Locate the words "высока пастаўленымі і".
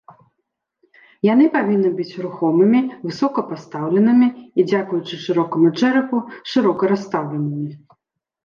3.09-4.65